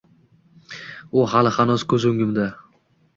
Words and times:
U 1.19 1.25
hali-hanuz 1.33 1.83
ko‘z-o‘ngimda. 1.93 2.47